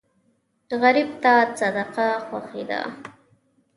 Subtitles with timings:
[0.81, 2.81] غریب ته صدقه خوښي ده